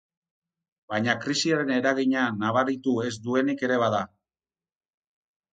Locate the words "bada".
3.87-4.01